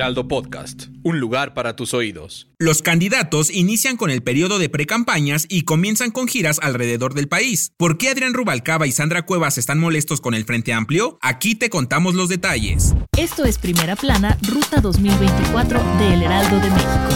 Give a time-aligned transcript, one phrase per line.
[0.00, 2.48] Heraldo Podcast, un lugar para tus oídos.
[2.58, 7.72] Los candidatos inician con el periodo de precampañas y comienzan con giras alrededor del país.
[7.76, 11.18] ¿Por qué Adrián Rubalcaba y Sandra Cuevas están molestos con el Frente Amplio?
[11.20, 12.94] Aquí te contamos los detalles.
[13.18, 17.10] Esto es Primera Plana, Ruta 2024 de El Heraldo de México.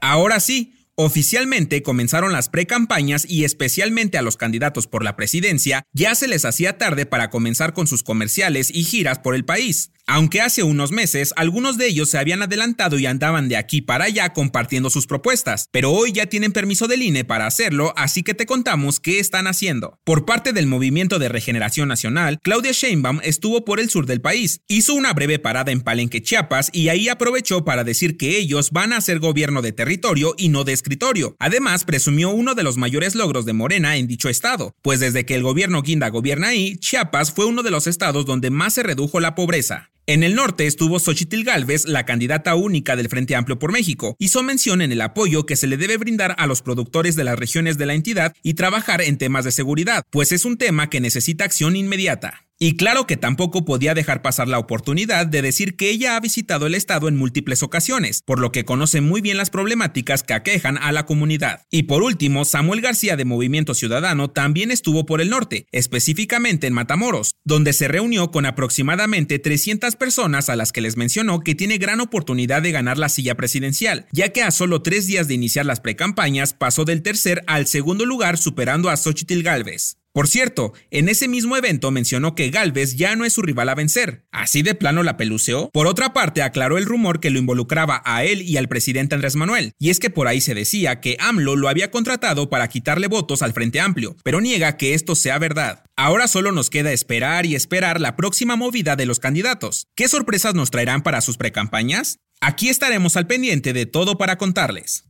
[0.00, 6.14] Ahora sí, Oficialmente comenzaron las precampañas y especialmente a los candidatos por la presidencia ya
[6.14, 9.90] se les hacía tarde para comenzar con sus comerciales y giras por el país.
[10.08, 14.04] Aunque hace unos meses algunos de ellos se habían adelantado y andaban de aquí para
[14.04, 18.32] allá compartiendo sus propuestas, pero hoy ya tienen permiso del INE para hacerlo, así que
[18.32, 19.98] te contamos qué están haciendo.
[20.04, 24.60] Por parte del Movimiento de Regeneración Nacional, Claudia Sheinbaum estuvo por el sur del país,
[24.68, 28.92] hizo una breve parada en Palenque, Chiapas y ahí aprovechó para decir que ellos van
[28.92, 31.34] a hacer gobierno de territorio y no de escritorio.
[31.40, 35.34] Además, presumió uno de los mayores logros de Morena en dicho estado, pues desde que
[35.34, 39.18] el gobierno Guinda gobierna ahí, Chiapas fue uno de los estados donde más se redujo
[39.18, 39.90] la pobreza.
[40.08, 44.14] En el norte estuvo Xochitl Gálvez, la candidata única del Frente Amplio por México.
[44.20, 47.36] Hizo mención en el apoyo que se le debe brindar a los productores de las
[47.36, 51.00] regiones de la entidad y trabajar en temas de seguridad, pues es un tema que
[51.00, 52.45] necesita acción inmediata.
[52.58, 56.66] Y claro que tampoco podía dejar pasar la oportunidad de decir que ella ha visitado
[56.66, 60.78] el estado en múltiples ocasiones, por lo que conoce muy bien las problemáticas que aquejan
[60.78, 61.64] a la comunidad.
[61.70, 66.72] Y por último, Samuel García de Movimiento Ciudadano también estuvo por el norte, específicamente en
[66.72, 71.76] Matamoros, donde se reunió con aproximadamente 300 personas a las que les mencionó que tiene
[71.76, 75.66] gran oportunidad de ganar la silla presidencial, ya que a solo tres días de iniciar
[75.66, 79.98] las precampañas pasó del tercer al segundo lugar superando a Xochitl Galvez.
[80.16, 83.74] Por cierto, en ese mismo evento mencionó que Galvez ya no es su rival a
[83.74, 84.24] vencer.
[84.32, 85.68] ¿Así de plano la peluceó?
[85.74, 89.36] Por otra parte, aclaró el rumor que lo involucraba a él y al presidente Andrés
[89.36, 93.08] Manuel, y es que por ahí se decía que AMLO lo había contratado para quitarle
[93.08, 95.84] votos al Frente Amplio, pero niega que esto sea verdad.
[95.96, 99.86] Ahora solo nos queda esperar y esperar la próxima movida de los candidatos.
[99.94, 102.20] ¿Qué sorpresas nos traerán para sus precampañas?
[102.40, 105.04] Aquí estaremos al pendiente de todo para contarles.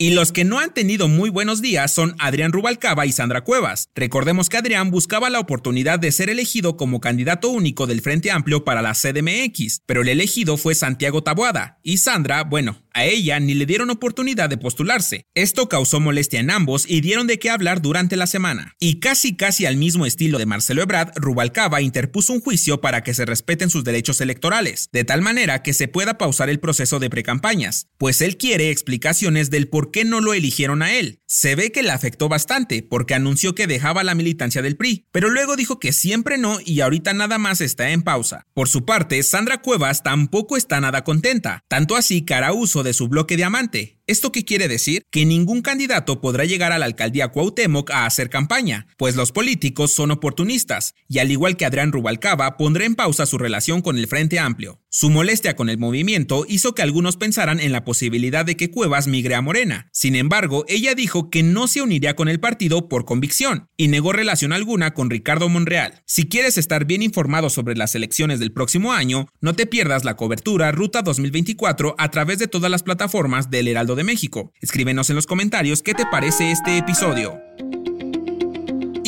[0.00, 3.88] Y los que no han tenido muy buenos días son Adrián Rubalcaba y Sandra Cuevas.
[3.96, 8.62] Recordemos que Adrián buscaba la oportunidad de ser elegido como candidato único del Frente Amplio
[8.62, 11.80] para la CDMX, pero el elegido fue Santiago Taboada.
[11.82, 15.24] Y Sandra, bueno, a ella ni le dieron oportunidad de postularse.
[15.34, 18.74] Esto causó molestia en ambos y dieron de qué hablar durante la semana.
[18.80, 23.14] Y casi casi al mismo estilo de Marcelo Ebrard, Rubalcaba interpuso un juicio para que
[23.14, 27.08] se respeten sus derechos electorales, de tal manera que se pueda pausar el proceso de
[27.08, 31.20] precampañas, pues él quiere explicaciones del por qué no lo eligieron a él.
[31.26, 35.30] Se ve que le afectó bastante, porque anunció que dejaba la militancia del PRI, pero
[35.30, 38.44] luego dijo que siempre no y ahorita nada más está en pausa.
[38.54, 42.94] Por su parte, Sandra Cuevas tampoco está nada contenta, tanto así que hará uso de
[42.94, 45.02] su bloque diamante, ¿Esto qué quiere decir?
[45.10, 49.92] Que ningún candidato podrá llegar a la alcaldía Cuauhtémoc a hacer campaña, pues los políticos
[49.92, 54.06] son oportunistas, y al igual que Adrián Rubalcaba, pondrá en pausa su relación con el
[54.06, 54.80] Frente Amplio.
[54.90, 59.06] Su molestia con el movimiento hizo que algunos pensaran en la posibilidad de que Cuevas
[59.06, 59.90] migre a Morena.
[59.92, 64.14] Sin embargo, ella dijo que no se uniría con el partido por convicción y negó
[64.14, 66.02] relación alguna con Ricardo Monreal.
[66.06, 70.16] Si quieres estar bien informado sobre las elecciones del próximo año, no te pierdas la
[70.16, 74.52] cobertura Ruta 2024 a través de todas las plataformas del Heraldo de México.
[74.62, 77.38] Escríbenos en los comentarios qué te parece este episodio.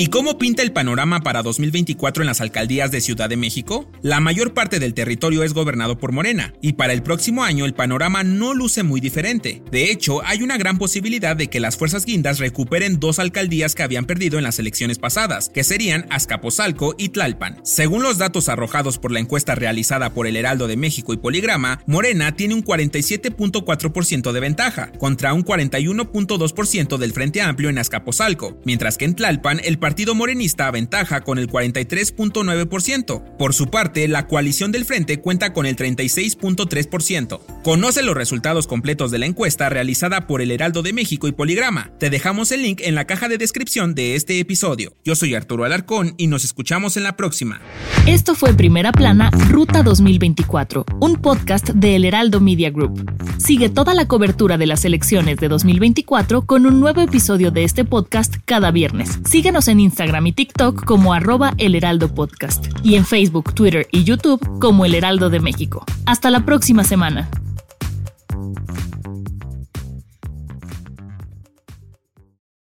[0.00, 3.90] ¿Y cómo pinta el panorama para 2024 en las alcaldías de Ciudad de México?
[4.00, 7.74] La mayor parte del territorio es gobernado por Morena, y para el próximo año el
[7.74, 9.60] panorama no luce muy diferente.
[9.72, 13.82] De hecho, hay una gran posibilidad de que las fuerzas guindas recuperen dos alcaldías que
[13.82, 17.58] habían perdido en las elecciones pasadas, que serían Azcapotzalco y Tlalpan.
[17.64, 21.82] Según los datos arrojados por la encuesta realizada por el Heraldo de México y Poligrama,
[21.88, 28.96] Morena tiene un 47.4% de ventaja, contra un 41.2% del Frente Amplio en Azcapotzalco, mientras
[28.96, 33.36] que en Tlalpan el partido morenista aventaja con el 43.9%.
[33.38, 37.40] Por su parte, la coalición del frente cuenta con el 36.3%.
[37.64, 41.90] Conoce los resultados completos de la encuesta realizada por el Heraldo de México y Poligrama.
[41.98, 44.92] Te dejamos el link en la caja de descripción de este episodio.
[45.06, 47.62] Yo soy Arturo Alarcón y nos escuchamos en la próxima.
[48.06, 53.10] Esto fue Primera Plana, Ruta 2024, un podcast de El Heraldo Media Group.
[53.38, 57.86] Sigue toda la cobertura de las elecciones de 2024 con un nuevo episodio de este
[57.86, 59.18] podcast cada viernes.
[59.24, 64.04] Síguenos en Instagram y TikTok como arroba El Heraldo Podcast y en Facebook, Twitter y
[64.04, 65.84] YouTube como El Heraldo de México.
[66.06, 67.28] Hasta la próxima semana.